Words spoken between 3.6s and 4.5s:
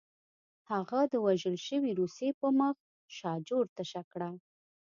تشه کړه